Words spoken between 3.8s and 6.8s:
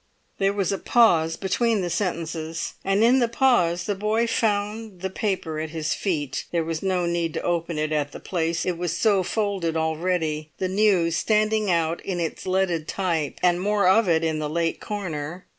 the boy found the paper at his feet. There